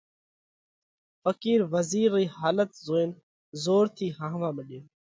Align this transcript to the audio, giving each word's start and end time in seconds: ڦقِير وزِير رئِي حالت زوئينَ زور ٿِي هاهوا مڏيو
ڦقِير 1.23 1.59
وزِير 1.73 2.09
رئِي 2.15 2.25
حالت 2.37 2.69
زوئينَ 2.85 3.11
زور 3.63 3.85
ٿِي 3.95 4.07
هاهوا 4.17 4.49
مڏيو 4.57 4.81